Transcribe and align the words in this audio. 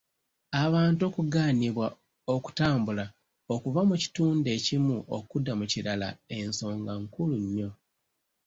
Abantu 0.63 1.01
okugaanibwa 1.09 1.87
okutambula 2.35 3.05
okuva 3.53 3.81
mu 3.89 3.95
kitundu 4.01 4.47
ekimu 4.57 4.95
okudda 5.17 5.51
mu 5.59 5.65
kirala 5.71 6.09
ensonga 6.37 6.91
nkulu 7.01 7.35
nnyo 7.43 7.69